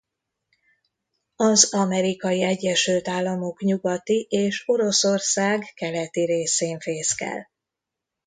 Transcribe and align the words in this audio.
Az 1.35 1.73
Amerikai 1.73 2.43
Egyesült 2.43 3.07
Államok 3.07 3.61
nyugati 3.61 4.27
és 4.29 4.63
Oroszország 4.65 5.71
keleti 5.75 6.25
részén 6.25 6.79
fészkel. 6.79 7.49